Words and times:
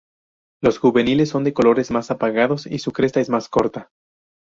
Los 0.63 0.79
juveniles 0.79 1.29
son 1.29 1.43
de 1.43 1.53
colores 1.53 1.91
más 1.91 2.09
apagados, 2.09 2.65
y 2.65 2.79
su 2.79 2.91
cresta 2.91 3.19
es 3.21 3.29
más 3.29 3.49
corta. 3.49 3.91